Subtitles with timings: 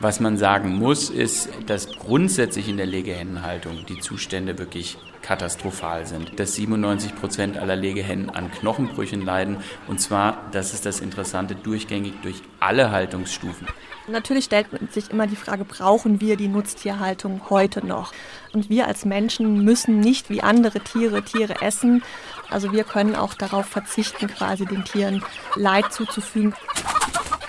[0.00, 6.38] Was man sagen muss, ist, dass grundsätzlich in der Legehennenhaltung die Zustände wirklich katastrophal sind.
[6.38, 9.56] Dass 97 Prozent aller Legehennen an Knochenbrüchen leiden.
[9.88, 13.66] Und zwar, das ist das Interessante, durchgängig durch alle Haltungsstufen.
[14.06, 18.12] Natürlich stellt man sich immer die Frage, brauchen wir die Nutztierhaltung heute noch?
[18.52, 22.04] Und wir als Menschen müssen nicht wie andere Tiere Tiere essen.
[22.48, 25.24] Also wir können auch darauf verzichten, quasi den Tieren
[25.56, 26.54] Leid zuzufügen.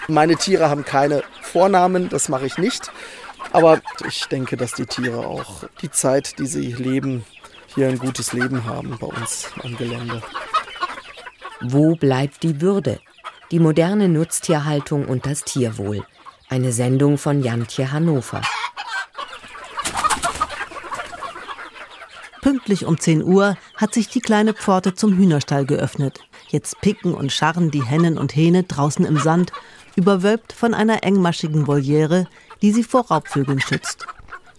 [0.07, 2.91] Meine Tiere haben keine Vornamen, das mache ich nicht.
[3.51, 7.25] Aber ich denke, dass die Tiere auch die Zeit, die sie leben,
[7.75, 10.21] hier ein gutes Leben haben bei uns am Gelände.
[11.61, 12.99] Wo bleibt die Würde?
[13.51, 16.05] Die moderne Nutztierhaltung und das Tierwohl.
[16.49, 18.41] Eine Sendung von Jantje Hannover.
[22.41, 26.21] Pünktlich um 10 Uhr hat sich die kleine Pforte zum Hühnerstall geöffnet.
[26.47, 29.51] Jetzt picken und scharren die Hennen und Hähne draußen im Sand,
[29.99, 32.27] überwölbt von einer engmaschigen Voliere,
[32.61, 34.07] die sie vor Raubvögeln schützt.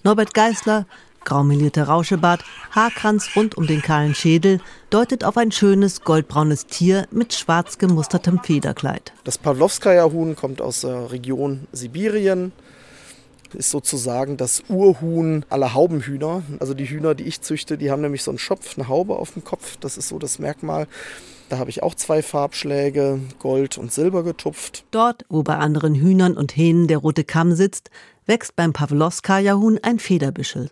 [0.04, 0.86] Norbert Geißler,
[1.24, 7.32] graumelierter Rauschebart, Haarkranz rund um den kahlen Schädel, deutet auf ein schönes goldbraunes Tier mit
[7.32, 9.12] schwarz gemustertem Federkleid.
[9.24, 12.52] Das Pawlowskaja-Huhn kommt aus der Region Sibirien,
[13.54, 16.42] ist sozusagen das Urhuhn aller Haubenhühner.
[16.60, 19.32] Also die Hühner, die ich züchte, die haben nämlich so einen Schopf, eine Haube auf
[19.32, 19.78] dem Kopf.
[19.80, 20.86] Das ist so das Merkmal.
[21.50, 24.84] Da habe ich auch zwei Farbschläge, Gold und Silber getupft.
[24.92, 27.90] Dort, wo bei anderen Hühnern und Hähnen der rote Kamm sitzt,
[28.24, 30.70] wächst beim Pawlowskaja-Huhn ein Federbüschel.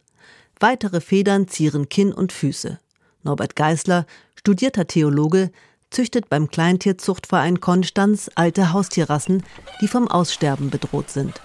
[0.61, 2.79] Weitere Federn zieren Kinn und Füße.
[3.25, 4.07] Norbert Geißler,
[4.37, 5.51] studierter Theologe,
[5.91, 9.43] züchtet beim Kleintierzuchtverein Konstanz alte Haustierrassen,
[9.81, 11.41] die vom Aussterben bedroht sind.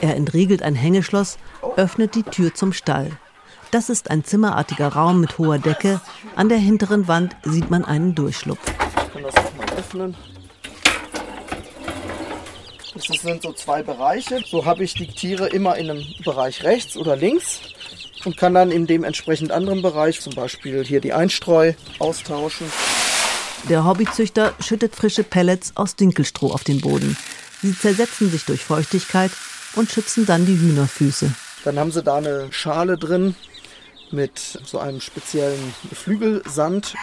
[0.00, 1.36] Er entriegelt ein Hängeschloss,
[1.76, 3.10] öffnet die Tür zum Stall.
[3.72, 6.02] Das ist ein zimmerartiger Raum mit hoher Decke.
[6.36, 8.60] An der hinteren Wand sieht man einen Durchschlupf.
[8.68, 10.14] Ich kann das auch mal öffnen.
[12.92, 14.44] Das sind so zwei Bereiche.
[14.46, 17.60] So habe ich die Tiere immer in einem Bereich rechts oder links
[18.26, 22.70] und kann dann in dem entsprechend anderen Bereich, zum Beispiel hier die Einstreu, austauschen.
[23.70, 27.16] Der Hobbyzüchter schüttet frische Pellets aus Dinkelstroh auf den Boden.
[27.62, 29.30] Sie zersetzen sich durch Feuchtigkeit
[29.76, 31.32] und schützen dann die Hühnerfüße.
[31.64, 33.34] Dann haben sie da eine Schale drin
[34.12, 36.94] mit so einem speziellen Flügelsand,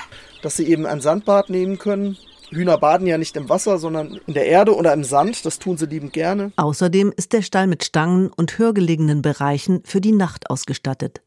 [0.42, 2.18] dass sie eben ein Sandbad nehmen können.
[2.52, 5.46] Hühner baden ja nicht im Wasser, sondern in der Erde oder im Sand.
[5.46, 6.52] Das tun sie liebend gerne.
[6.56, 11.22] Außerdem ist der Stall mit Stangen und höhergelegenen Bereichen für die Nacht ausgestattet.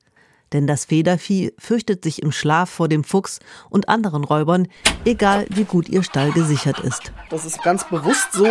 [0.53, 3.38] Denn das Federvieh fürchtet sich im Schlaf vor dem Fuchs
[3.70, 4.69] und anderen Räubern,
[5.04, 7.12] egal wie gut ihr Stall gesichert ist.
[7.31, 8.47] Das ist ganz bewusst so,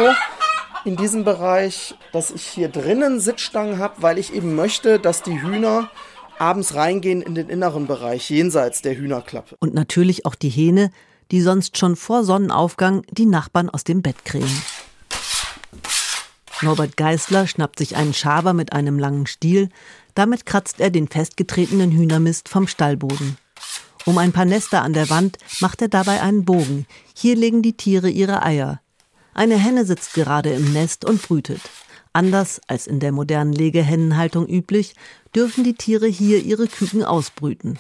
[0.84, 5.42] in diesem Bereich, dass ich hier drinnen Sitzstangen habe, weil ich eben möchte, dass die
[5.42, 5.90] Hühner
[6.42, 9.56] abends reingehen in den inneren Bereich, jenseits der Hühnerklappe.
[9.60, 10.92] Und natürlich auch die Hähne,
[11.30, 14.62] die sonst schon vor Sonnenaufgang die Nachbarn aus dem Bett krähen.
[16.62, 19.70] Norbert Geißler schnappt sich einen Schaber mit einem langen Stiel,
[20.16, 23.38] damit kratzt er den festgetretenen Hühnermist vom Stallboden.
[24.06, 26.88] Um ein paar Nester an der Wand macht er dabei einen Bogen.
[27.16, 28.82] Hier legen die Tiere ihre Eier.
[29.34, 31.62] Eine Henne sitzt gerade im Nest und brütet.
[32.14, 34.96] Anders als in der modernen Legehennenhaltung üblich,
[35.36, 37.80] dürfen die Tiere hier ihre Küken ausbrüten.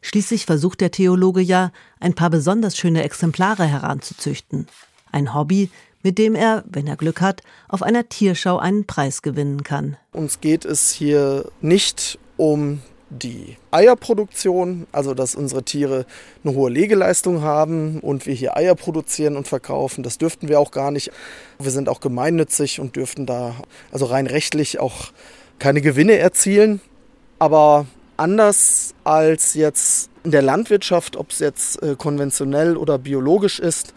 [0.00, 4.66] Schließlich versucht der Theologe ja, ein paar besonders schöne Exemplare heranzuzüchten.
[5.10, 5.70] Ein Hobby,
[6.02, 9.96] mit dem er, wenn er Glück hat, auf einer Tierschau einen Preis gewinnen kann.
[10.12, 12.80] Uns geht es hier nicht um
[13.14, 16.06] die Eierproduktion, also dass unsere Tiere
[16.44, 20.02] eine hohe Legeleistung haben und wir hier Eier produzieren und verkaufen.
[20.02, 21.10] Das dürften wir auch gar nicht.
[21.58, 23.54] Wir sind auch gemeinnützig und dürften da
[23.92, 25.12] also rein rechtlich auch
[25.58, 26.80] keine Gewinne erzielen.
[27.38, 27.86] Aber
[28.16, 33.94] anders als jetzt in der Landwirtschaft, ob es jetzt äh, konventionell oder biologisch ist,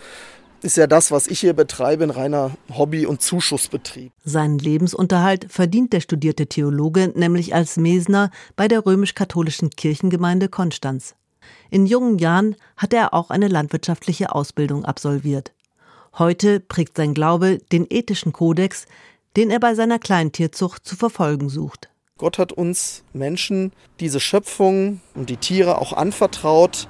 [0.62, 4.12] ist ja das, was ich hier betreibe, ein reiner Hobby- und Zuschussbetrieb.
[4.24, 11.16] Seinen Lebensunterhalt verdient der studierte Theologe nämlich als Mesner bei der römisch-katholischen Kirchengemeinde Konstanz.
[11.70, 15.54] In jungen Jahren hat er auch eine landwirtschaftliche Ausbildung absolviert.
[16.18, 18.86] Heute prägt sein Glaube den ethischen Kodex,
[19.36, 21.90] den er bei seiner Kleintierzucht zu verfolgen sucht.
[22.18, 26.88] Gott hat uns Menschen diese Schöpfung und die Tiere auch anvertraut,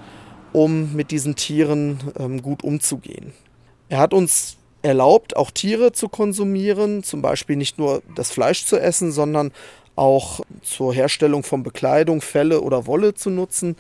[0.54, 3.34] um mit diesen Tieren ähm, gut umzugehen.
[3.90, 8.80] Er hat uns erlaubt, auch Tiere zu konsumieren, zum Beispiel nicht nur das Fleisch zu
[8.80, 9.52] essen, sondern
[9.96, 13.76] auch zur Herstellung von Bekleidung, Felle oder Wolle zu nutzen.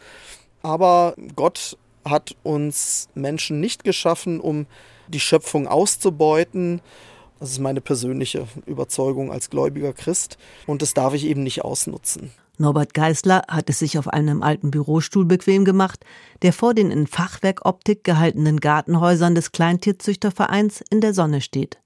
[0.63, 4.65] Aber Gott hat uns Menschen nicht geschaffen, um
[5.07, 6.81] die Schöpfung auszubeuten.
[7.39, 10.37] Das ist meine persönliche Überzeugung als gläubiger Christ.
[10.65, 12.31] Und das darf ich eben nicht ausnutzen.
[12.57, 16.03] Norbert Geißler hat es sich auf einem alten Bürostuhl bequem gemacht,
[16.41, 21.79] der vor den in Fachwerkoptik gehaltenen Gartenhäusern des Kleintierzüchtervereins in der Sonne steht.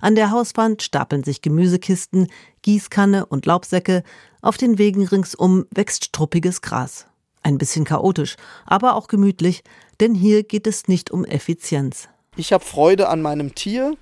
[0.00, 2.28] An der Hauswand stapeln sich Gemüsekisten,
[2.62, 4.02] Gießkanne und Laubsäcke,
[4.42, 7.06] auf den Wegen ringsum wächst struppiges Gras.
[7.42, 8.36] Ein bisschen chaotisch,
[8.66, 9.62] aber auch gemütlich,
[10.00, 12.08] denn hier geht es nicht um Effizienz.
[12.36, 13.96] Ich habe Freude an meinem Tier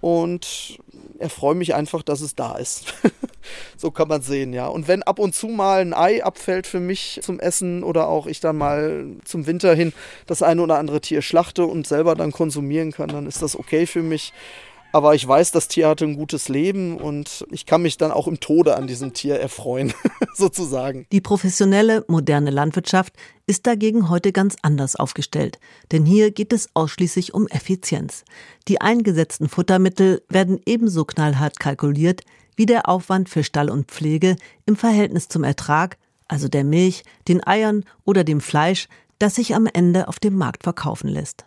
[0.00, 0.78] und
[1.18, 2.94] erfreue mich einfach, dass es da ist.
[3.76, 4.66] so kann man sehen, ja.
[4.66, 8.26] Und wenn ab und zu mal ein Ei abfällt für mich zum Essen oder auch
[8.26, 9.92] ich dann mal zum Winter hin
[10.26, 13.86] das eine oder andere Tier schlachte und selber dann konsumieren kann, dann ist das okay
[13.86, 14.32] für mich.
[14.92, 18.26] Aber ich weiß, das Tier hatte ein gutes Leben und ich kann mich dann auch
[18.26, 19.92] im Tode an diesem Tier erfreuen,
[20.34, 21.06] sozusagen.
[21.12, 23.14] Die professionelle, moderne Landwirtschaft
[23.46, 25.60] ist dagegen heute ganz anders aufgestellt.
[25.92, 28.24] Denn hier geht es ausschließlich um Effizienz.
[28.66, 32.22] Die eingesetzten Futtermittel werden ebenso knallhart kalkuliert
[32.56, 35.98] wie der Aufwand für Stall und Pflege im Verhältnis zum Ertrag,
[36.28, 38.88] also der Milch, den Eiern oder dem Fleisch,
[39.18, 41.46] das sich am Ende auf dem Markt verkaufen lässt.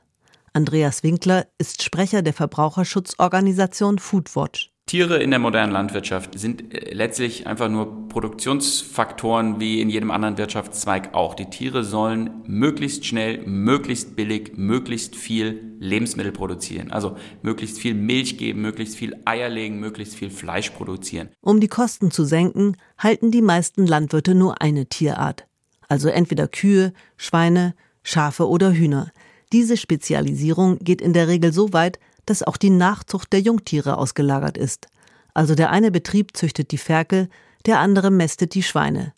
[0.55, 4.69] Andreas Winkler ist Sprecher der Verbraucherschutzorganisation Foodwatch.
[4.85, 10.37] Tiere in der modernen Landwirtschaft sind äh, letztlich einfach nur Produktionsfaktoren wie in jedem anderen
[10.37, 11.33] Wirtschaftszweig auch.
[11.33, 16.91] Die Tiere sollen möglichst schnell, möglichst billig, möglichst viel Lebensmittel produzieren.
[16.91, 21.29] Also möglichst viel Milch geben, möglichst viel Eier legen, möglichst viel Fleisch produzieren.
[21.41, 25.47] Um die Kosten zu senken, halten die meisten Landwirte nur eine Tierart.
[25.87, 27.73] Also entweder Kühe, Schweine,
[28.03, 29.11] Schafe oder Hühner.
[29.53, 34.57] Diese Spezialisierung geht in der Regel so weit, dass auch die Nachzucht der Jungtiere ausgelagert
[34.57, 34.87] ist.
[35.35, 37.29] Also der eine Betrieb züchtet die Ferkel,
[37.67, 39.13] der andere mästet die Schweine.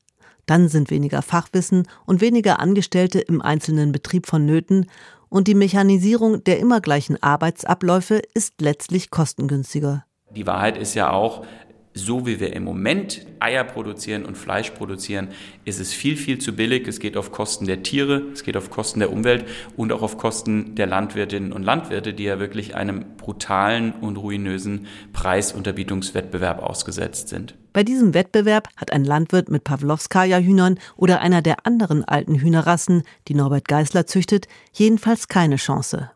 [0.46, 4.88] Dann sind weniger Fachwissen und weniger Angestellte im einzelnen Betrieb vonnöten
[5.30, 10.06] und die Mechanisierung der immer gleichen Arbeitsabläufe ist letztlich kostengünstiger.
[10.36, 11.46] Die Wahrheit ist ja auch,
[11.96, 15.30] so wie wir im Moment Eier produzieren und Fleisch produzieren,
[15.64, 16.88] ist es viel, viel zu billig.
[16.88, 19.46] Es geht auf Kosten der Tiere, es geht auf Kosten der Umwelt
[19.78, 24.88] und auch auf Kosten der Landwirtinnen und Landwirte, die ja wirklich einem brutalen und ruinösen
[25.14, 27.56] Preisunterbietungswettbewerb ausgesetzt sind.
[27.72, 33.36] Bei diesem Wettbewerb hat ein Landwirt mit Pawlowskaja-Hühnern oder einer der anderen alten Hühnerrassen, die
[33.36, 36.12] Norbert Geißler züchtet, jedenfalls keine Chance.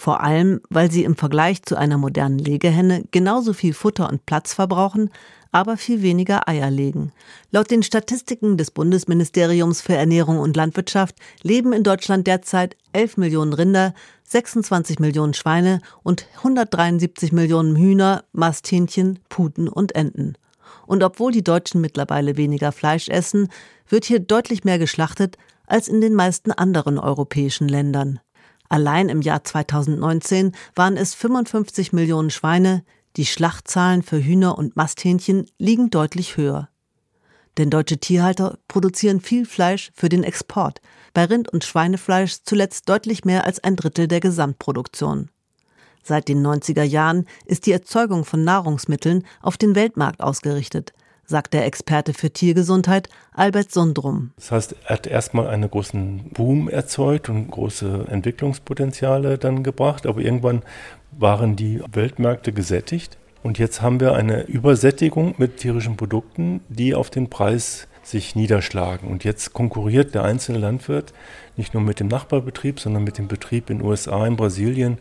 [0.00, 4.54] Vor allem, weil sie im Vergleich zu einer modernen Legehenne genauso viel Futter und Platz
[4.54, 5.10] verbrauchen,
[5.52, 7.12] aber viel weniger Eier legen.
[7.50, 13.52] Laut den Statistiken des Bundesministeriums für Ernährung und Landwirtschaft leben in Deutschland derzeit 11 Millionen
[13.52, 13.92] Rinder,
[14.22, 20.32] 26 Millionen Schweine und 173 Millionen Hühner, Masthähnchen, Puten und Enten.
[20.86, 23.48] Und obwohl die Deutschen mittlerweile weniger Fleisch essen,
[23.86, 25.36] wird hier deutlich mehr geschlachtet
[25.66, 28.18] als in den meisten anderen europäischen Ländern.
[28.70, 32.84] Allein im Jahr 2019 waren es 55 Millionen Schweine,
[33.16, 36.68] die Schlachtzahlen für Hühner und Masthähnchen liegen deutlich höher.
[37.58, 40.80] Denn deutsche Tierhalter produzieren viel Fleisch für den Export,
[41.12, 45.30] bei Rind- und Schweinefleisch zuletzt deutlich mehr als ein Drittel der Gesamtproduktion.
[46.04, 50.92] Seit den 90er Jahren ist die Erzeugung von Nahrungsmitteln auf den Weltmarkt ausgerichtet,
[51.30, 54.32] sagt der Experte für Tiergesundheit Albert Sundrum.
[54.36, 60.20] Das heißt, er hat erstmal einen großen Boom erzeugt und große Entwicklungspotenziale dann gebracht, aber
[60.20, 60.62] irgendwann
[61.12, 67.08] waren die Weltmärkte gesättigt und jetzt haben wir eine Übersättigung mit tierischen Produkten, die auf
[67.08, 69.08] den Preis sich niederschlagen.
[69.08, 71.12] Und jetzt konkurriert der einzelne Landwirt
[71.56, 74.98] nicht nur mit dem Nachbarbetrieb, sondern mit dem Betrieb in den USA, in Brasilien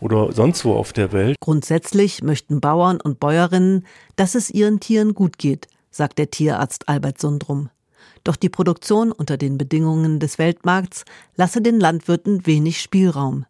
[0.00, 1.36] oder sonst wo auf der Welt.
[1.40, 3.86] Grundsätzlich möchten Bauern und Bäuerinnen,
[4.16, 7.70] dass es ihren Tieren gut geht, sagt der Tierarzt Albert Sundrum.
[8.24, 11.04] Doch die Produktion unter den Bedingungen des Weltmarkts
[11.36, 13.44] lasse den Landwirten wenig Spielraum.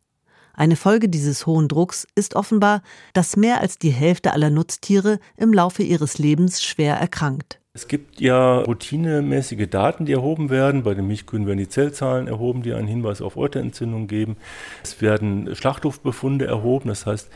[0.53, 2.83] Eine Folge dieses hohen Drucks ist offenbar,
[3.13, 7.61] dass mehr als die Hälfte aller Nutztiere im Laufe ihres Lebens schwer erkrankt.
[7.76, 10.85] Es gibt ja routinemäßige Daten, die erhoben werden.
[10.85, 14.37] Bei den Milchkühen werden die Zellzahlen erhoben, die einen Hinweis auf Euterentzündung geben.
[14.85, 17.28] Es werden Schlachthofbefunde erhoben, das heißt,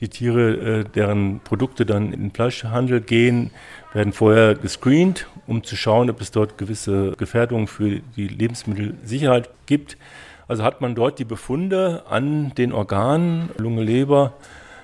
[0.00, 3.52] die Tiere, äh, deren Produkte dann in den Fleischhandel gehen,
[3.92, 9.96] werden vorher gescreent, um zu schauen, ob es dort gewisse Gefährdungen für die Lebensmittelsicherheit gibt.
[10.48, 14.32] Also hat man dort die Befunde an den Organen, Lunge, Leber,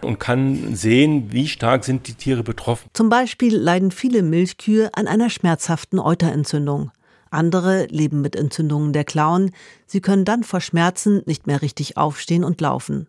[0.05, 2.89] und kann sehen, wie stark sind die Tiere betroffen.
[2.93, 6.91] Zum Beispiel leiden viele Milchkühe an einer schmerzhaften Euterentzündung.
[7.31, 9.53] Andere leben mit Entzündungen der Klauen.
[9.87, 13.07] Sie können dann vor Schmerzen nicht mehr richtig aufstehen und laufen.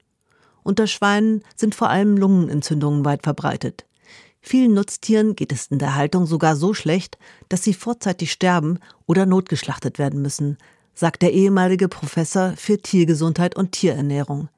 [0.63, 3.86] Unter Schweinen sind vor allem Lungenentzündungen weit verbreitet.
[4.41, 7.17] Vielen Nutztieren geht es in der Haltung sogar so schlecht,
[7.50, 10.57] dass sie vorzeitig sterben oder notgeschlachtet werden müssen,
[10.93, 14.50] sagt der ehemalige Professor für Tiergesundheit und Tierernährung.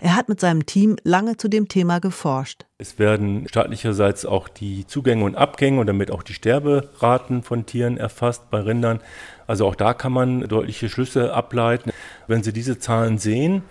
[0.00, 2.66] Er hat mit seinem Team lange zu dem Thema geforscht.
[2.78, 7.96] Es werden staatlicherseits auch die Zugänge und Abgänge und damit auch die Sterberaten von Tieren
[7.96, 9.00] erfasst bei Rindern.
[9.48, 11.90] Also auch da kann man deutliche Schlüsse ableiten.
[12.28, 13.62] Wenn Sie diese Zahlen sehen,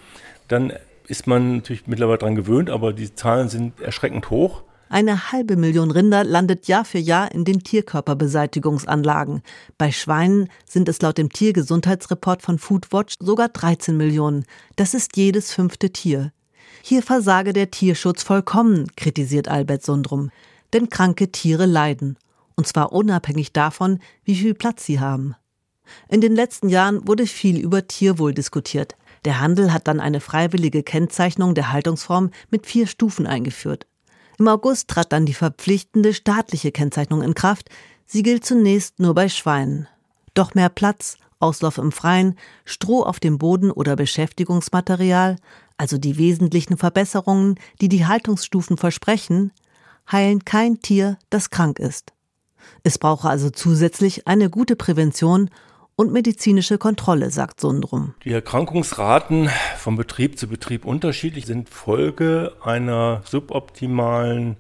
[0.49, 0.73] dann
[1.07, 4.63] ist man natürlich mittlerweile daran gewöhnt, aber die Zahlen sind erschreckend hoch.
[4.89, 9.41] Eine halbe Million Rinder landet Jahr für Jahr in den Tierkörperbeseitigungsanlagen.
[9.77, 14.45] Bei Schweinen sind es laut dem Tiergesundheitsreport von Foodwatch sogar 13 Millionen.
[14.77, 16.31] Das ist jedes fünfte Tier.
[16.81, 20.31] Hier versage der Tierschutz vollkommen, kritisiert Albert Sundrum.
[20.71, 22.17] Denn kranke Tiere leiden.
[22.55, 25.35] Und zwar unabhängig davon, wie viel Platz sie haben.
[26.07, 28.95] In den letzten Jahren wurde viel über Tierwohl diskutiert.
[29.25, 33.85] Der Handel hat dann eine freiwillige Kennzeichnung der Haltungsform mit vier Stufen eingeführt.
[34.39, 37.69] Im August trat dann die verpflichtende staatliche Kennzeichnung in Kraft.
[38.05, 39.87] Sie gilt zunächst nur bei Schweinen.
[40.33, 45.37] Doch mehr Platz, Auslauf im Freien, Stroh auf dem Boden oder Beschäftigungsmaterial,
[45.77, 49.51] also die wesentlichen Verbesserungen, die die Haltungsstufen versprechen,
[50.11, 52.13] heilen kein Tier, das krank ist.
[52.83, 55.49] Es brauche also zusätzlich eine gute Prävention
[55.97, 58.13] und medizinische Kontrolle, sagt Sundrum.
[58.23, 64.57] Die Erkrankungsraten vom Betrieb zu Betrieb unterschiedlich sind Folge einer suboptimalen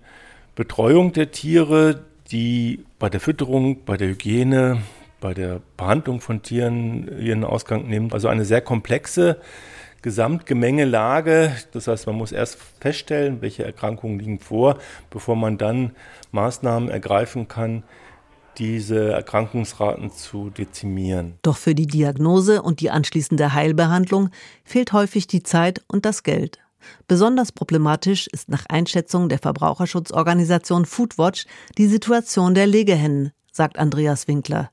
[0.55, 2.01] Betreuung der Tiere,
[2.31, 4.81] die bei der Fütterung, bei der Hygiene,
[5.21, 8.13] bei der Behandlung von Tieren ihren Ausgang nimmt.
[8.13, 9.37] Also eine sehr komplexe
[10.01, 11.51] Gesamtgemengelage.
[11.71, 14.79] Das heißt, man muss erst feststellen, welche Erkrankungen liegen vor,
[15.11, 15.91] bevor man dann
[16.31, 17.83] Maßnahmen ergreifen kann,
[18.57, 21.39] diese Erkrankungsraten zu dezimieren.
[21.41, 24.29] Doch für die Diagnose und die anschließende Heilbehandlung
[24.63, 26.59] fehlt häufig die Zeit und das Geld.
[27.07, 31.45] Besonders problematisch ist nach Einschätzung der Verbraucherschutzorganisation Foodwatch
[31.77, 34.69] die Situation der Legehennen, sagt Andreas Winkler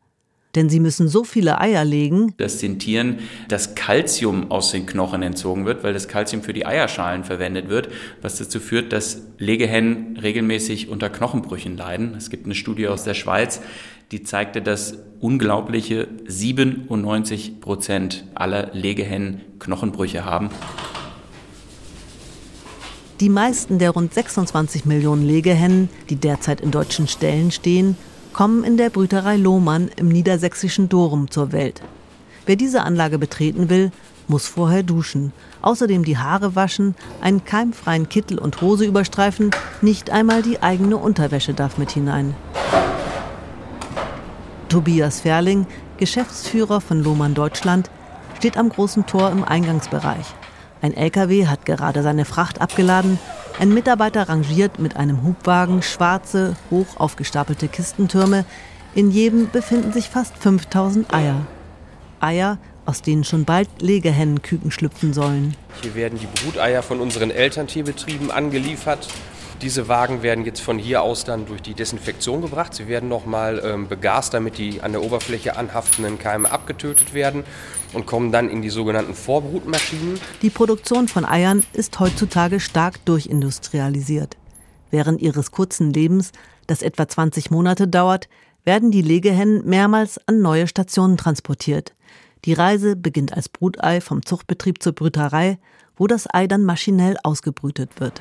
[0.55, 3.19] denn sie müssen so viele Eier legen, dass den Tieren
[3.49, 7.89] das Kalzium aus den Knochen entzogen wird, weil das Kalzium für die Eierschalen verwendet wird,
[8.23, 12.15] was dazu führt, dass Legehennen regelmäßig unter Knochenbrüchen leiden.
[12.17, 13.61] Es gibt eine Studie aus der Schweiz,
[14.13, 20.51] die zeigte, dass unglaubliche 97 Prozent aller Legehennen Knochenbrüche haben.
[23.21, 27.97] Die meisten der rund 26 Millionen Legehennen, die derzeit in deutschen Ställen stehen,
[28.35, 31.81] kommen in der Brüterei Lohmann im niedersächsischen Dorum zur Welt.
[32.45, 33.91] Wer diese Anlage betreten will,
[34.29, 39.51] muss vorher duschen, außerdem die Haare waschen, einen keimfreien Kittel und Hose überstreifen,
[39.81, 42.35] nicht einmal die eigene Unterwäsche darf mit hinein.
[44.69, 45.67] Tobias Ferling,
[45.99, 47.91] Geschäftsführer von Lohmann Deutschland,
[48.37, 50.27] steht am großen Tor im Eingangsbereich.
[50.83, 53.19] Ein LKW hat gerade seine Fracht abgeladen
[53.59, 58.45] ein Mitarbeiter rangiert mit einem Hubwagen schwarze, hoch aufgestapelte Kistentürme.
[58.95, 61.47] In jedem befinden sich fast 5000 Eier.
[62.21, 65.57] Eier, aus denen schon bald Legehennenküken schlüpfen sollen.
[65.83, 69.09] Hier werden die Bruteier von unseren Elterntierbetrieben angeliefert.
[69.63, 72.75] Diese Wagen werden jetzt von hier aus dann durch die Desinfektion gebracht.
[72.75, 77.45] Sie werden nochmal ähm, begast, damit die an der Oberfläche anhaftenden Keime abgetötet werden
[77.93, 80.19] und kommen dann in die sogenannten Vorbrutmaschinen.
[80.43, 84.37] Die Produktion von Eiern ist heutzutage stark durchindustrialisiert.
[84.91, 86.33] Während ihres kurzen Lebens,
[86.67, 88.29] das etwa 20 Monate dauert,
[88.65, 91.95] werden die Legehennen mehrmals an neue Stationen transportiert.
[92.45, 95.59] Die Reise beginnt als Brutei vom Zuchtbetrieb zur Brüterei,
[95.97, 98.21] wo das Ei dann maschinell ausgebrütet wird.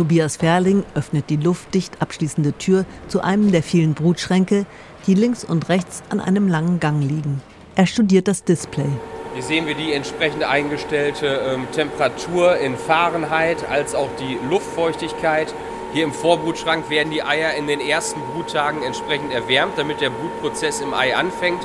[0.00, 4.64] Tobias Ferling öffnet die luftdicht abschließende Tür zu einem der vielen Brutschränke,
[5.06, 7.42] die links und rechts an einem langen Gang liegen.
[7.74, 8.88] Er studiert das Display.
[9.34, 15.52] Hier sehen wir die entsprechend eingestellte ähm, Temperatur in Fahrenheit als auch die Luftfeuchtigkeit.
[15.92, 20.80] Hier im Vorbrutschrank werden die Eier in den ersten Bruttagen entsprechend erwärmt, damit der Brutprozess
[20.80, 21.60] im Ei anfängt.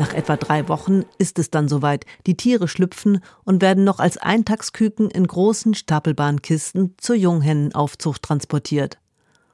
[0.00, 2.06] Nach etwa drei Wochen ist es dann soweit.
[2.26, 8.98] Die Tiere schlüpfen und werden noch als Eintagsküken in großen Stapelbahnkisten zur Junghennenaufzucht transportiert.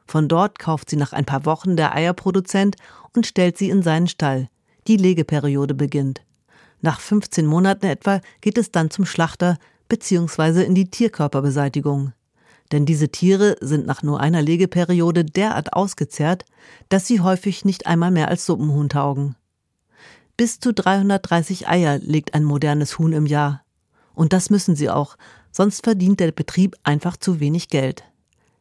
[0.07, 2.77] Von dort kauft sie nach ein paar Wochen der Eierproduzent
[3.13, 4.49] und stellt sie in seinen Stall.
[4.87, 6.23] Die Legeperiode beginnt.
[6.81, 10.63] Nach 15 Monaten etwa geht es dann zum Schlachter bzw.
[10.63, 12.13] in die Tierkörperbeseitigung.
[12.71, 16.45] Denn diese Tiere sind nach nur einer Legeperiode derart ausgezehrt,
[16.89, 19.35] dass sie häufig nicht einmal mehr als Suppenhuhn taugen.
[20.37, 23.63] Bis zu 330 Eier legt ein modernes Huhn im Jahr.
[24.15, 25.17] Und das müssen sie auch,
[25.51, 28.05] sonst verdient der Betrieb einfach zu wenig Geld.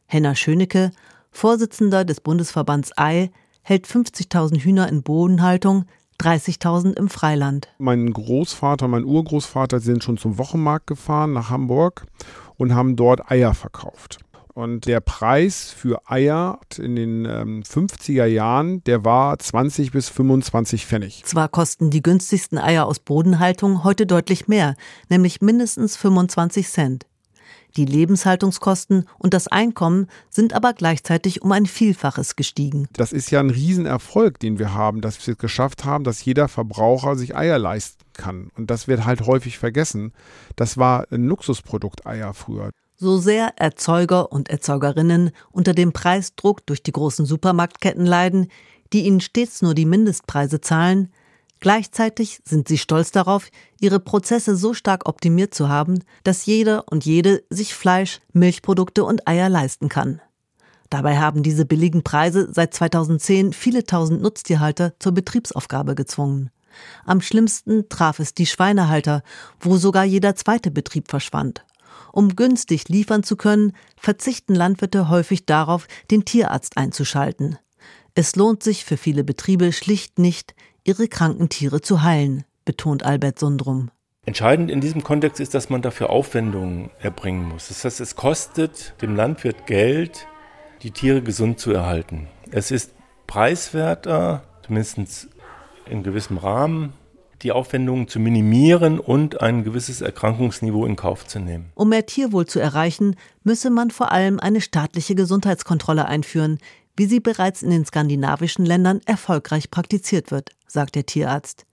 [0.06, 0.90] Henna Schönecke,
[1.30, 3.30] Vorsitzender des Bundesverbands Ei,
[3.60, 5.84] hält 50.000 Hühner in Bodenhaltung,
[6.18, 7.68] 30.000 im Freiland.
[7.76, 12.06] Mein Großvater, mein Urgroßvater sind schon zum Wochenmarkt gefahren nach Hamburg
[12.56, 14.18] und haben dort Eier verkauft.
[14.56, 20.86] Und der Preis für Eier in den ähm, 50er Jahren, der war 20 bis 25
[20.86, 21.24] Pfennig.
[21.26, 24.74] Zwar kosten die günstigsten Eier aus Bodenhaltung heute deutlich mehr,
[25.10, 27.04] nämlich mindestens 25 Cent.
[27.76, 32.88] Die Lebenshaltungskosten und das Einkommen sind aber gleichzeitig um ein Vielfaches gestiegen.
[32.94, 36.48] Das ist ja ein Riesenerfolg, den wir haben, dass wir es geschafft haben, dass jeder
[36.48, 38.48] Verbraucher sich Eier leisten kann.
[38.56, 40.14] Und das wird halt häufig vergessen.
[40.56, 42.70] Das war ein Luxusprodukt Eier früher.
[42.96, 48.48] So sehr Erzeuger und Erzeugerinnen unter dem Preisdruck durch die großen Supermarktketten leiden,
[48.92, 51.12] die ihnen stets nur die Mindestpreise zahlen,
[51.60, 53.48] Gleichzeitig sind sie stolz darauf,
[53.80, 59.26] ihre Prozesse so stark optimiert zu haben, dass jeder und jede sich Fleisch, Milchprodukte und
[59.26, 60.20] Eier leisten kann.
[60.90, 66.50] Dabei haben diese billigen Preise seit 2010 viele tausend Nutztierhalter zur Betriebsaufgabe gezwungen.
[67.04, 69.22] Am schlimmsten traf es die Schweinehalter,
[69.58, 71.64] wo sogar jeder zweite Betrieb verschwand.
[72.16, 77.58] Um günstig liefern zu können, verzichten Landwirte häufig darauf, den Tierarzt einzuschalten.
[78.14, 83.38] Es lohnt sich für viele Betriebe schlicht nicht, ihre kranken Tiere zu heilen, betont Albert
[83.38, 83.90] Sundrum.
[84.24, 87.68] Entscheidend in diesem Kontext ist, dass man dafür Aufwendungen erbringen muss.
[87.68, 90.26] Das heißt, es kostet dem Landwirt Geld,
[90.82, 92.28] die Tiere gesund zu erhalten.
[92.50, 92.94] Es ist
[93.26, 95.28] preiswerter, zumindest
[95.84, 96.94] in gewissem Rahmen,
[97.42, 101.70] die Aufwendungen zu minimieren und ein gewisses Erkrankungsniveau in Kauf zu nehmen.
[101.74, 106.58] Um mehr Tierwohl zu erreichen, müsse man vor allem eine staatliche Gesundheitskontrolle einführen,
[106.96, 111.66] wie sie bereits in den skandinavischen Ländern erfolgreich praktiziert wird, sagt der Tierarzt.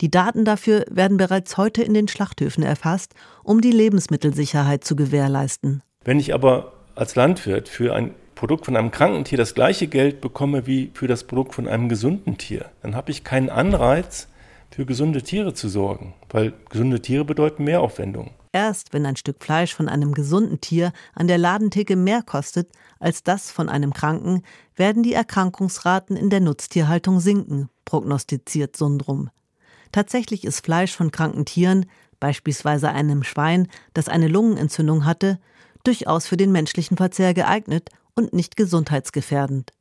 [0.00, 5.82] Die Daten dafür werden bereits heute in den Schlachthöfen erfasst, um die Lebensmittelsicherheit zu gewährleisten.
[6.04, 10.20] Wenn ich aber als Landwirt für ein Produkt von einem kranken Tier das gleiche Geld
[10.20, 14.28] bekomme wie für das Produkt von einem gesunden Tier, dann habe ich keinen Anreiz,
[14.74, 18.32] für gesunde Tiere zu sorgen, weil gesunde Tiere bedeuten Mehraufwendungen.
[18.50, 23.22] Erst wenn ein Stück Fleisch von einem gesunden Tier an der Ladentheke mehr kostet als
[23.22, 24.42] das von einem kranken,
[24.74, 29.30] werden die Erkrankungsraten in der Nutztierhaltung sinken, prognostiziert Sundrum.
[29.92, 31.86] Tatsächlich ist Fleisch von kranken Tieren,
[32.18, 35.38] beispielsweise einem Schwein, das eine Lungenentzündung hatte,
[35.84, 39.72] durchaus für den menschlichen Verzehr geeignet und nicht gesundheitsgefährdend.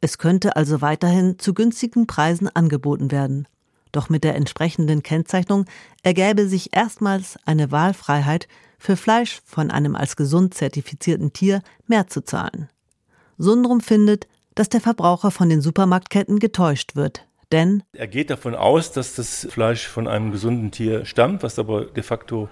[0.00, 3.46] Es könnte also weiterhin zu günstigen Preisen angeboten werden.
[3.92, 5.66] Doch mit der entsprechenden Kennzeichnung
[6.02, 12.22] ergäbe sich erstmals eine Wahlfreiheit für Fleisch von einem als gesund zertifizierten Tier mehr zu
[12.22, 12.68] zahlen.
[13.36, 18.92] Sundrum findet, dass der Verbraucher von den Supermarktketten getäuscht wird, denn er geht davon aus,
[18.92, 22.48] dass das Fleisch von einem gesunden Tier stammt, was aber de facto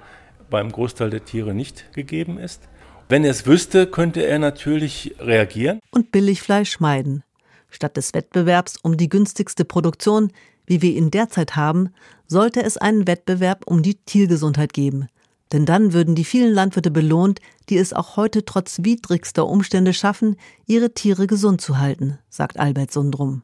[0.51, 2.63] beim Großteil der Tiere nicht gegeben ist.
[3.09, 7.23] Wenn er es wüsste, könnte er natürlich reagieren und Billigfleisch meiden.
[7.71, 10.33] Statt des Wettbewerbs um die günstigste Produktion
[10.69, 11.89] wie wir ihn derzeit haben,
[12.27, 15.09] sollte es einen Wettbewerb um die Tiergesundheit geben.
[15.53, 20.37] Denn dann würden die vielen Landwirte belohnt, die es auch heute trotz widrigster Umstände schaffen,
[20.67, 23.43] ihre Tiere gesund zu halten, sagt Albert Sundrum.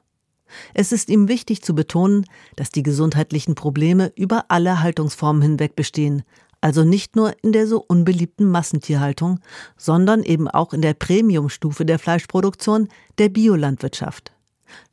[0.74, 6.22] Es ist ihm wichtig zu betonen, dass die gesundheitlichen Probleme über alle Haltungsformen hinweg bestehen,
[6.60, 9.40] also nicht nur in der so unbeliebten Massentierhaltung,
[9.76, 14.33] sondern eben auch in der Premiumstufe der Fleischproduktion, der Biolandwirtschaft.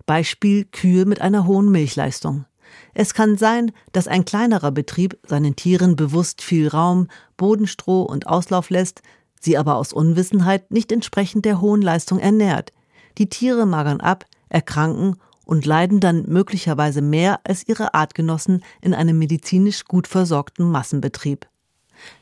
[0.06, 2.46] Beispiel Kühe mit einer hohen Milchleistung.
[2.94, 8.70] Es kann sein, dass ein kleinerer Betrieb seinen Tieren bewusst viel Raum, Bodenstroh und Auslauf
[8.70, 9.02] lässt,
[9.40, 12.74] sie aber aus Unwissenheit nicht entsprechend der hohen Leistung ernährt.
[13.18, 19.18] Die Tiere magern ab, erkranken und leiden dann möglicherweise mehr als ihre Artgenossen in einem
[19.18, 21.48] medizinisch gut versorgten Massenbetrieb.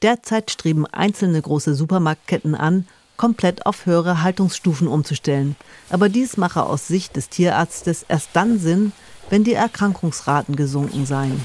[0.02, 2.88] Derzeit streben einzelne große Supermarktketten an,
[3.19, 5.58] komplett auf höhere Haltungsstufen umzustellen.
[5.89, 8.93] Aber dies mache aus Sicht des Tierarztes erst dann Sinn,
[9.29, 11.43] wenn die Erkrankungsraten gesunken seien.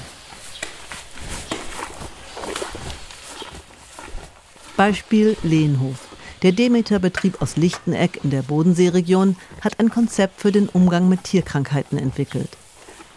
[4.77, 5.97] Beispiel Lehnhof.
[6.43, 11.97] Der Demeter-Betrieb aus Lichteneck in der Bodenseeregion hat ein Konzept für den Umgang mit Tierkrankheiten
[11.97, 12.49] entwickelt.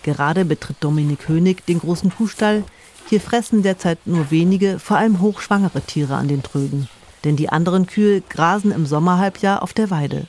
[0.03, 2.65] Gerade betritt Dominik Hönig den großen Kuhstall.
[3.09, 6.89] Hier fressen derzeit nur wenige, vor allem hochschwangere Tiere an den Trögen
[7.25, 10.27] denn die anderen Kühe grasen im Sommerhalbjahr auf der Weide.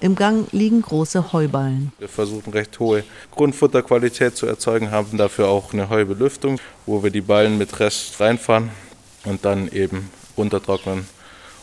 [0.00, 1.92] Im Gang liegen große Heuballen.
[1.98, 7.20] Wir versuchen recht hohe Grundfutterqualität zu erzeugen, haben dafür auch eine Heubelüftung, wo wir die
[7.20, 8.70] Ballen mit Rest reinfahren
[9.24, 11.06] und dann eben runtertrocknen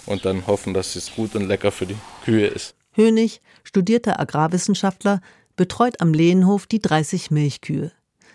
[0.05, 2.73] und dann hoffen, dass es gut und lecker für die Kühe ist.
[2.93, 5.21] Hönig, studierter Agrarwissenschaftler,
[5.55, 7.91] betreut am Lehenhof die 30 Milchkühe.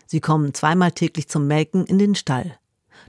[0.07, 2.59] Sie kommen zweimal täglich zum Melken in den Stall.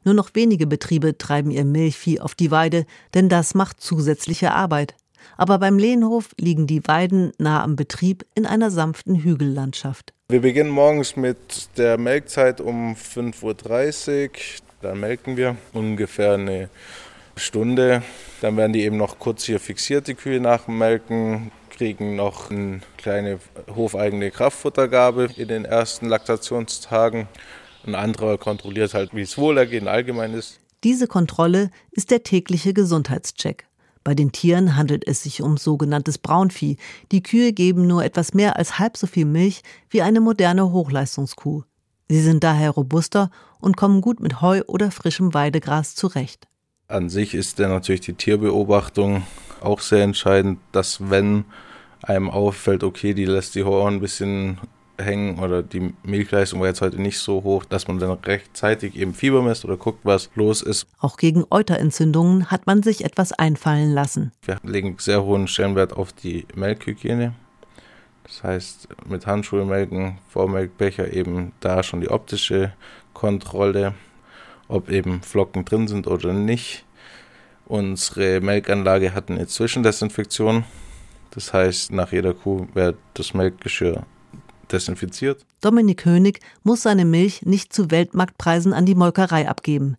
[0.03, 4.95] Nur noch wenige Betriebe treiben ihr Milchvieh auf die Weide, denn das macht zusätzliche Arbeit.
[5.37, 10.13] Aber beim Lehnhof liegen die Weiden nah am Betrieb in einer sanften Hügellandschaft.
[10.29, 14.29] Wir beginnen morgens mit der Melkzeit um 5.30 Uhr.
[14.81, 16.69] Dann melken wir ungefähr eine
[17.35, 18.03] Stunde.
[18.41, 22.49] Dann werden die eben noch kurz hier fixiert, die Kühe nach dem Melken, kriegen noch
[22.49, 23.39] eine kleine
[23.75, 27.27] hofeigene Kraftfuttergabe in den ersten Laktationstagen.
[27.87, 30.59] Ein anderer kontrolliert halt, wie das Wohlergehen allgemein ist.
[30.83, 33.65] Diese Kontrolle ist der tägliche Gesundheitscheck.
[34.03, 36.75] Bei den Tieren handelt es sich um sogenanntes Braunvieh.
[37.13, 41.63] Die Kühe geben nur etwas mehr als halb so viel Milch wie eine moderne Hochleistungskuh.
[42.09, 46.47] Sie sind daher robuster und kommen gut mit Heu oder frischem Weidegras zurecht.
[46.89, 49.23] An sich ist dann natürlich die Tierbeobachtung
[49.61, 51.45] auch sehr entscheidend, dass wenn
[52.01, 54.59] einem auffällt, okay, die lässt die Horn ein bisschen
[54.97, 59.13] hängen oder die Milchleistung war jetzt heute nicht so hoch, dass man dann rechtzeitig eben
[59.13, 60.87] Fieber misst oder guckt, was los ist.
[60.99, 64.31] Auch gegen Euterentzündungen hat man sich etwas einfallen lassen.
[64.43, 67.33] Wir legen sehr hohen Stellenwert auf die Melkhygiene.
[68.23, 72.73] Das heißt, mit Handschuhe melken, Vormelkbecher eben da schon die optische
[73.13, 73.93] Kontrolle,
[74.67, 76.83] ob eben Flocken drin sind oder nicht.
[77.65, 80.65] Unsere Melkanlage hat eine Zwischendesinfektion.
[81.31, 84.05] Das heißt, nach jeder Kuh wird das Melkgeschirr
[84.71, 85.45] desinfiziert.
[85.61, 89.97] Dominik Hönig muss seine Milch nicht zu Weltmarktpreisen an die Molkerei abgeben.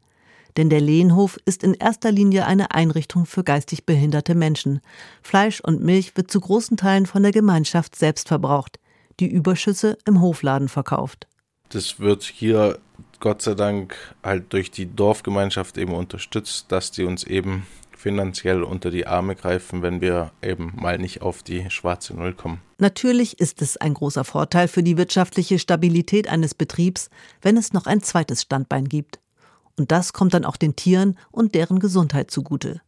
[0.56, 4.80] Denn der Lehenhof ist in erster Linie eine Einrichtung für geistig behinderte Menschen.
[5.22, 8.80] Fleisch und Milch wird zu großen Teilen von der Gemeinschaft selbst verbraucht,
[9.20, 11.28] die Überschüsse im Hofladen verkauft.
[11.68, 12.78] Das wird hier
[13.20, 17.66] Gott sei Dank halt durch die Dorfgemeinschaft eben unterstützt, dass die uns eben
[17.98, 22.60] finanziell unter die Arme greifen, wenn wir eben mal nicht auf die schwarze Null kommen.
[22.78, 27.10] Natürlich ist es ein großer Vorteil für die wirtschaftliche Stabilität eines Betriebs,
[27.42, 29.18] wenn es noch ein zweites Standbein gibt.
[29.76, 32.80] Und das kommt dann auch den Tieren und deren Gesundheit zugute.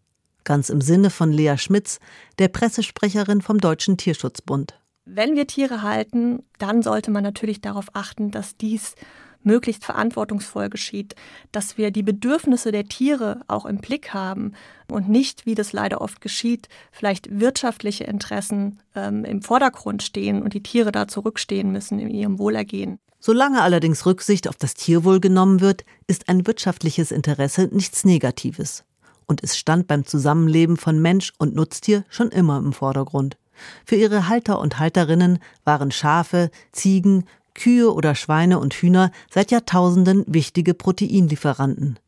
[0.44, 1.98] Ganz im Sinne von Lea Schmitz,
[2.38, 4.80] der Pressesprecherin vom Deutschen Tierschutzbund.
[5.04, 8.94] Wenn wir Tiere halten, dann sollte man natürlich darauf achten, dass dies
[9.42, 11.14] möglichst verantwortungsvoll geschieht,
[11.52, 14.52] dass wir die Bedürfnisse der Tiere auch im Blick haben
[14.88, 20.54] und nicht, wie das leider oft geschieht, vielleicht wirtschaftliche Interessen ähm, im Vordergrund stehen und
[20.54, 22.98] die Tiere da zurückstehen müssen in ihrem Wohlergehen.
[23.18, 28.84] Solange allerdings Rücksicht auf das Tierwohl genommen wird, ist ein wirtschaftliches Interesse nichts Negatives.
[29.26, 33.36] Und es stand beim Zusammenleben von Mensch und Nutztier schon immer im Vordergrund.
[33.84, 40.24] Für ihre Halter und Halterinnen waren Schafe, Ziegen, Kühe oder Schweine und Hühner seit Jahrtausenden
[40.26, 41.98] wichtige Proteinlieferanten.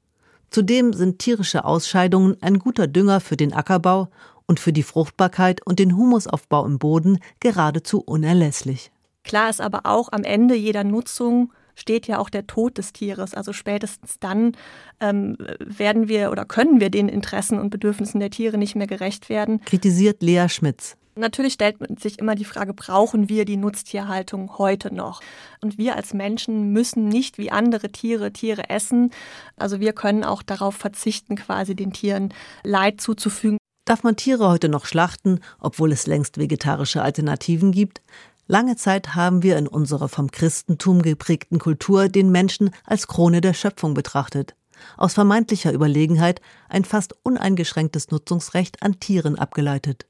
[0.50, 4.09] Zudem sind tierische Ausscheidungen ein guter Dünger für den Ackerbau
[4.46, 8.90] und für die Fruchtbarkeit und den Humusaufbau im Boden geradezu unerlässlich.
[9.24, 13.35] Klar ist aber auch, am Ende jeder Nutzung steht ja auch der Tod des Tieres.
[13.35, 14.52] Also spätestens dann
[15.00, 19.28] ähm, werden wir oder können wir den Interessen und Bedürfnissen der Tiere nicht mehr gerecht
[19.28, 19.61] werden.
[19.64, 20.96] Kritisiert Lea Schmitz.
[21.14, 25.20] Natürlich stellt man sich immer die Frage, brauchen wir die Nutztierhaltung heute noch?
[25.61, 29.11] Und wir als Menschen müssen nicht wie andere Tiere Tiere essen.
[29.57, 32.33] Also wir können auch darauf verzichten, quasi den Tieren
[32.64, 33.59] Leid zuzufügen.
[33.85, 38.01] Darf man Tiere heute noch schlachten, obwohl es längst vegetarische Alternativen gibt?
[38.46, 43.55] Lange Zeit haben wir in unserer vom Christentum geprägten Kultur den Menschen als Krone der
[43.55, 44.55] Schöpfung betrachtet.
[44.96, 50.07] Aus vermeintlicher Überlegenheit ein fast uneingeschränktes Nutzungsrecht an Tieren abgeleitet.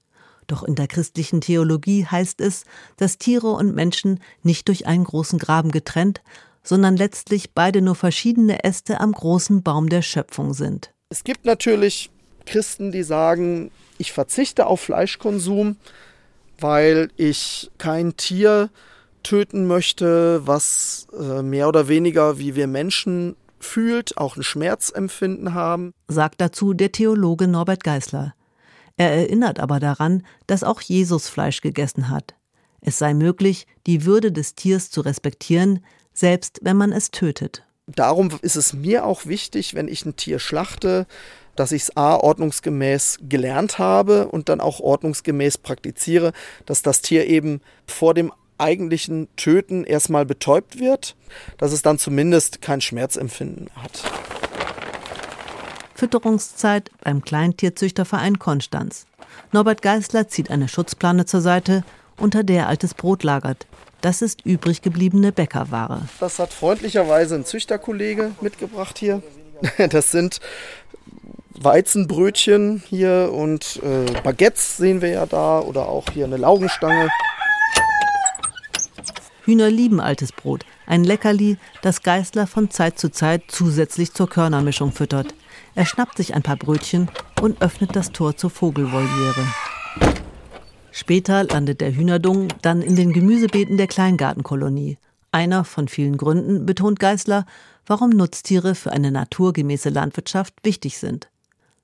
[0.47, 2.65] Doch in der christlichen Theologie heißt es,
[2.97, 6.23] dass Tiere und Menschen nicht durch einen großen Graben getrennt,
[6.63, 10.93] sondern letztlich beide nur verschiedene Äste am großen Baum der Schöpfung sind.
[11.11, 12.11] Es gibt natürlich
[12.47, 15.77] Christen, die sagen, ich verzichte auf Fleischkonsum,
[16.59, 18.71] weil ich kein Tier
[19.23, 25.93] töten möchte, was äh, mehr oder weniger wie wir Menschen fühlt, auch ein Schmerzempfinden haben.
[26.09, 28.35] Sagt dazu der Theologe Norbert Geisler.
[29.03, 32.37] Er erinnert aber daran, dass auch Jesus Fleisch gegessen hat.
[32.81, 37.65] Es sei möglich, die Würde des Tiers zu respektieren, selbst wenn man es tötet.
[37.89, 41.09] Darum ist es mir auch wichtig, wenn ich ein Tier schlachte,
[41.57, 46.33] dass ich es a ordnungsgemäß gelernt habe und dann auch ordnungsgemäß praktiziere,
[46.65, 51.17] dass das Tier eben vor dem eigentlichen Töten erstmal betäubt wird,
[51.59, 54.05] dass es dann zumindest kein Schmerzempfinden hat.
[56.03, 59.07] Fütterungszeit beim Kleintierzüchterverein Konstanz.
[59.53, 61.85] Norbert Geisler zieht eine Schutzplane zur Seite,
[62.19, 63.69] unter der altes Brot lagert.
[64.01, 66.09] Das ist übrig gebliebene Bäckerware.
[66.19, 69.23] Das hat freundlicherweise ein Züchterkollege mitgebracht hier.
[69.91, 70.41] Das sind
[71.51, 77.11] Weizenbrötchen hier und äh, Baguettes sehen wir ja da oder auch hier eine Laugenstange.
[79.45, 84.91] Hühner lieben altes Brot, ein Leckerli, das Geißler von Zeit zu Zeit zusätzlich zur Körnermischung
[84.91, 85.33] füttert.
[85.75, 89.47] Er schnappt sich ein paar Brötchen und öffnet das Tor zur Vogelvoliere.
[90.91, 94.99] Später landet der Hühnerdung dann in den Gemüsebeeten der Kleingartenkolonie.
[95.31, 97.47] Einer von vielen Gründen betont Geißler,
[97.87, 101.31] warum Nutztiere für eine naturgemäße Landwirtschaft wichtig sind.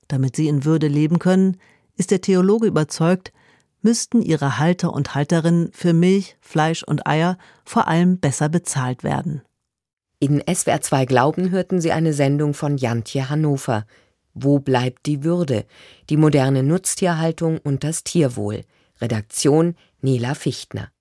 [0.07, 1.57] Damit sie in Würde leben können,
[1.97, 3.33] ist der Theologe überzeugt,
[3.81, 9.41] müssten ihre Halter und Halterinnen für Milch, Fleisch und Eier vor allem besser bezahlt werden.
[10.21, 13.85] In SWR 2 Glauben hörten Sie eine Sendung von Jantje Hannover.
[14.33, 15.63] Wo bleibt die Würde?
[16.09, 18.65] Die moderne Nutztierhaltung und das Tierwohl.
[18.99, 20.91] Redaktion Nela Fichtner.